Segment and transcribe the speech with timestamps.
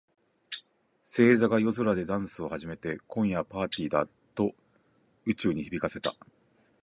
[1.03, 4.55] 星座が夜空でダンスを始めて、「今夜はパーティーだ！」と
[5.25, 6.15] 宇宙に響かせた。